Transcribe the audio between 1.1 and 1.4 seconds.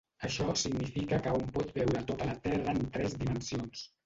que